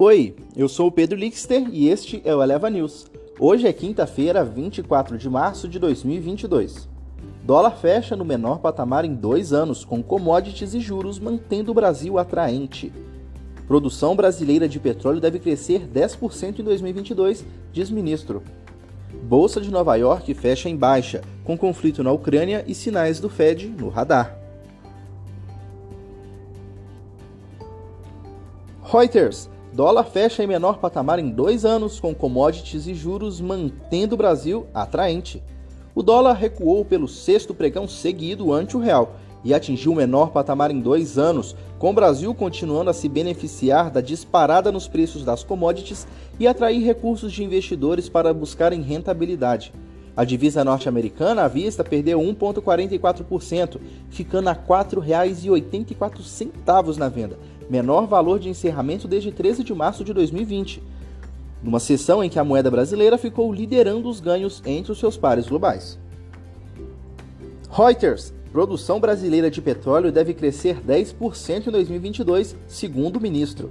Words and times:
Oi, 0.00 0.36
eu 0.56 0.68
sou 0.68 0.86
o 0.86 0.92
Pedro 0.92 1.18
Lixter 1.18 1.68
e 1.72 1.88
este 1.88 2.22
é 2.24 2.32
o 2.32 2.40
Eleva 2.40 2.70
News. 2.70 3.08
Hoje 3.36 3.66
é 3.66 3.72
quinta-feira, 3.72 4.44
24 4.44 5.18
de 5.18 5.28
março 5.28 5.68
de 5.68 5.76
2022. 5.80 6.88
Dólar 7.42 7.72
fecha 7.72 8.14
no 8.14 8.24
menor 8.24 8.60
patamar 8.60 9.04
em 9.04 9.12
dois 9.12 9.52
anos, 9.52 9.84
com 9.84 10.00
commodities 10.00 10.72
e 10.72 10.78
juros 10.78 11.18
mantendo 11.18 11.72
o 11.72 11.74
Brasil 11.74 12.16
atraente. 12.16 12.92
Produção 13.66 14.14
brasileira 14.14 14.68
de 14.68 14.78
petróleo 14.78 15.20
deve 15.20 15.40
crescer 15.40 15.88
10% 15.92 16.60
em 16.60 16.62
2022, 16.62 17.44
diz 17.72 17.90
ministro. 17.90 18.44
Bolsa 19.24 19.60
de 19.60 19.68
Nova 19.68 19.96
York 19.96 20.32
fecha 20.32 20.68
em 20.68 20.76
baixa, 20.76 21.22
com 21.42 21.58
conflito 21.58 22.04
na 22.04 22.12
Ucrânia 22.12 22.64
e 22.68 22.72
sinais 22.72 23.18
do 23.18 23.28
Fed 23.28 23.66
no 23.66 23.88
radar. 23.88 24.38
Reuters. 28.84 29.50
Dólar 29.72 30.04
fecha 30.04 30.42
em 30.42 30.46
menor 30.46 30.78
patamar 30.78 31.18
em 31.18 31.30
dois 31.30 31.64
anos, 31.64 32.00
com 32.00 32.14
commodities 32.14 32.86
e 32.86 32.94
juros 32.94 33.40
mantendo 33.40 34.14
o 34.14 34.18
Brasil 34.18 34.66
atraente. 34.72 35.42
O 35.94 36.02
dólar 36.02 36.34
recuou 36.34 36.84
pelo 36.84 37.06
sexto 37.06 37.54
pregão 37.54 37.86
seguido 37.86 38.52
ante 38.52 38.76
o 38.76 38.80
real 38.80 39.16
e 39.44 39.54
atingiu 39.54 39.92
o 39.92 39.96
menor 39.96 40.30
patamar 40.30 40.70
em 40.70 40.80
dois 40.80 41.18
anos, 41.18 41.54
com 41.78 41.90
o 41.90 41.92
Brasil 41.92 42.34
continuando 42.34 42.90
a 42.90 42.94
se 42.94 43.08
beneficiar 43.08 43.90
da 43.90 44.00
disparada 44.00 44.72
nos 44.72 44.88
preços 44.88 45.24
das 45.24 45.44
commodities 45.44 46.06
e 46.40 46.46
atrair 46.46 46.84
recursos 46.84 47.32
de 47.32 47.44
investidores 47.44 48.08
para 48.08 48.34
buscarem 48.34 48.82
rentabilidade. 48.82 49.72
A 50.16 50.24
divisa 50.24 50.64
norte-americana 50.64 51.44
à 51.44 51.48
vista 51.48 51.84
perdeu 51.84 52.18
1,44%, 52.18 53.78
ficando 54.10 54.48
a 54.48 54.52
R$ 54.52 54.58
4,84 54.68 56.96
na 56.96 57.08
venda, 57.08 57.38
menor 57.68 58.06
valor 58.06 58.38
de 58.38 58.48
encerramento 58.48 59.06
desde 59.06 59.30
13 59.30 59.62
de 59.62 59.74
março 59.74 60.04
de 60.04 60.12
2020, 60.12 60.82
numa 61.62 61.80
sessão 61.80 62.22
em 62.22 62.30
que 62.30 62.38
a 62.38 62.44
moeda 62.44 62.70
brasileira 62.70 63.18
ficou 63.18 63.52
liderando 63.52 64.08
os 64.08 64.20
ganhos 64.20 64.62
entre 64.64 64.92
os 64.92 64.98
seus 64.98 65.16
pares 65.16 65.48
globais. 65.48 65.98
Reuters 67.70 68.32
Produção 68.52 68.98
brasileira 68.98 69.50
de 69.50 69.60
petróleo 69.60 70.10
deve 70.10 70.32
crescer 70.32 70.80
10% 70.80 71.66
em 71.66 71.70
2022, 71.70 72.56
segundo 72.66 73.16
o 73.16 73.20
ministro. 73.20 73.70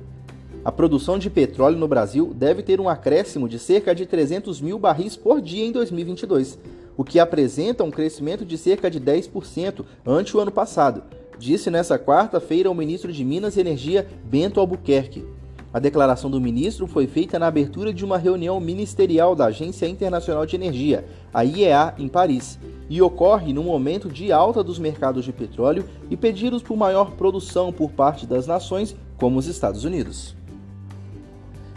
A 0.63 0.71
produção 0.71 1.17
de 1.17 1.31
petróleo 1.31 1.79
no 1.79 1.87
Brasil 1.87 2.31
deve 2.35 2.61
ter 2.61 2.79
um 2.79 2.87
acréscimo 2.87 3.49
de 3.49 3.57
cerca 3.57 3.95
de 3.95 4.05
300 4.05 4.61
mil 4.61 4.77
barris 4.77 5.15
por 5.15 5.41
dia 5.41 5.65
em 5.65 5.71
2022, 5.71 6.59
o 6.95 7.03
que 7.03 7.19
apresenta 7.19 7.83
um 7.83 7.89
crescimento 7.89 8.45
de 8.45 8.55
cerca 8.55 8.89
de 8.89 8.99
10% 9.01 9.83
ante 10.05 10.37
o 10.37 10.39
ano 10.39 10.51
passado, 10.51 11.01
disse 11.39 11.69
nesta 11.69 11.97
quarta-feira 11.97 12.69
o 12.69 12.75
ministro 12.75 13.11
de 13.11 13.23
Minas 13.23 13.55
e 13.55 13.59
Energia, 13.59 14.07
Bento 14.23 14.59
Albuquerque. 14.59 15.25
A 15.73 15.79
declaração 15.79 16.31
do 16.31 16.39
ministro 16.39 16.87
foi 16.87 17.07
feita 17.07 17.37
na 17.37 17.47
abertura 17.47 17.93
de 17.93 18.03
uma 18.03 18.17
reunião 18.17 18.59
ministerial 18.59 19.35
da 19.35 19.45
Agência 19.45 19.85
Internacional 19.85 20.45
de 20.45 20.55
Energia, 20.55 21.05
a 21.33 21.43
IEA, 21.43 21.93
em 21.97 22.07
Paris, 22.07 22.57
e 22.89 23.01
ocorre 23.01 23.53
no 23.53 23.63
momento 23.63 24.09
de 24.09 24.31
alta 24.31 24.63
dos 24.63 24.79
mercados 24.79 25.25
de 25.25 25.33
petróleo 25.33 25.85
e 26.09 26.15
pedidos 26.15 26.63
por 26.63 26.77
maior 26.77 27.11
produção 27.11 27.71
por 27.71 27.91
parte 27.91 28.25
das 28.25 28.47
nações, 28.47 28.95
como 29.17 29.37
os 29.37 29.45
Estados 29.45 29.83
Unidos. 29.83 30.35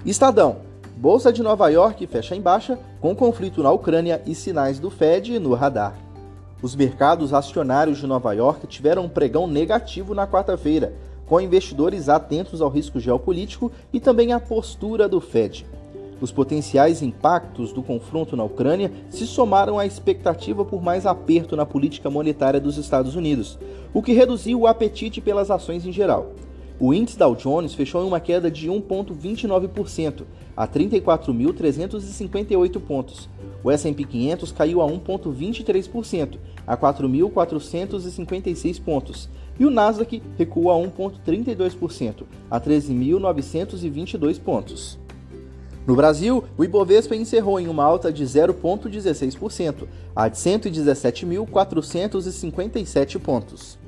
Estadão. 0.06 0.58
Bolsa 0.96 1.32
de 1.32 1.42
Nova 1.42 1.68
York 1.68 2.06
fecha 2.06 2.36
em 2.36 2.40
baixa, 2.40 2.78
com 3.00 3.14
conflito 3.14 3.62
na 3.62 3.72
Ucrânia 3.72 4.22
e 4.26 4.34
sinais 4.34 4.78
do 4.78 4.90
Fed 4.90 5.38
no 5.38 5.54
radar. 5.54 6.09
Os 6.62 6.76
mercados 6.76 7.32
acionários 7.32 7.98
de 7.98 8.06
Nova 8.06 8.34
York 8.34 8.66
tiveram 8.66 9.04
um 9.04 9.08
pregão 9.08 9.46
negativo 9.46 10.14
na 10.14 10.26
quarta-feira, 10.26 10.92
com 11.24 11.40
investidores 11.40 12.08
atentos 12.08 12.60
ao 12.60 12.68
risco 12.68 13.00
geopolítico 13.00 13.72
e 13.90 13.98
também 13.98 14.34
à 14.34 14.38
postura 14.38 15.08
do 15.08 15.22
Fed. 15.22 15.64
Os 16.20 16.30
potenciais 16.30 17.00
impactos 17.00 17.72
do 17.72 17.82
confronto 17.82 18.36
na 18.36 18.44
Ucrânia 18.44 18.92
se 19.08 19.26
somaram 19.26 19.78
à 19.78 19.86
expectativa 19.86 20.62
por 20.62 20.82
mais 20.82 21.06
aperto 21.06 21.56
na 21.56 21.64
política 21.64 22.10
monetária 22.10 22.60
dos 22.60 22.76
Estados 22.76 23.16
Unidos, 23.16 23.58
o 23.94 24.02
que 24.02 24.12
reduziu 24.12 24.60
o 24.60 24.66
apetite 24.66 25.18
pelas 25.18 25.50
ações 25.50 25.86
em 25.86 25.92
geral. 25.92 26.32
O 26.80 26.92
índice 26.94 27.18
Dow 27.18 27.36
Jones 27.36 27.74
fechou 27.74 28.02
em 28.02 28.06
uma 28.06 28.18
queda 28.18 28.50
de 28.50 28.70
1,29% 28.70 30.22
a 30.56 30.66
34.358 30.66 32.80
pontos. 32.80 33.28
O 33.62 33.70
S&P 33.70 34.02
500 34.02 34.50
caiu 34.50 34.80
a 34.80 34.86
1,23% 34.86 36.38
a 36.66 36.78
4.456 36.78 38.82
pontos 38.82 39.28
e 39.58 39.66
o 39.66 39.70
Nasdaq 39.70 40.22
recuou 40.38 40.70
a 40.70 40.76
1,32%, 40.76 42.22
a 42.50 42.58
13.922 42.58 44.40
pontos. 44.40 44.98
No 45.86 45.94
Brasil, 45.94 46.42
o 46.56 46.64
Ibovespa 46.64 47.14
encerrou 47.14 47.60
em 47.60 47.68
uma 47.68 47.84
alta 47.84 48.10
de 48.10 48.24
0,16%, 48.24 49.86
a 50.16 50.30
117.457 50.30 53.18
pontos. 53.18 53.78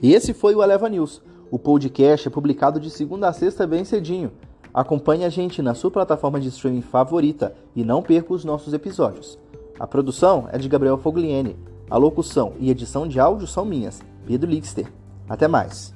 E 0.00 0.14
esse 0.14 0.32
foi 0.32 0.54
o 0.54 0.62
Eleva 0.62 0.88
News. 0.88 1.20
O 1.50 1.58
podcast 1.58 2.28
é 2.28 2.30
publicado 2.30 2.78
de 2.78 2.88
segunda 2.88 3.28
a 3.28 3.32
sexta 3.32 3.66
bem 3.66 3.84
cedinho. 3.84 4.30
Acompanhe 4.72 5.24
a 5.24 5.28
gente 5.28 5.60
na 5.60 5.74
sua 5.74 5.90
plataforma 5.90 6.38
de 6.38 6.46
streaming 6.46 6.80
favorita 6.80 7.56
e 7.74 7.82
não 7.82 8.02
perca 8.02 8.32
os 8.32 8.44
nossos 8.44 8.72
episódios. 8.72 9.36
A 9.76 9.84
produção 9.84 10.48
é 10.52 10.58
de 10.58 10.68
Gabriel 10.68 10.96
Fogliene. 10.96 11.56
A 11.90 11.96
locução 11.96 12.52
e 12.60 12.70
edição 12.70 13.08
de 13.08 13.18
áudio 13.18 13.48
são 13.48 13.64
minhas. 13.64 14.00
Pedro 14.24 14.48
Lixter. 14.48 14.86
Até 15.28 15.48
mais! 15.48 15.92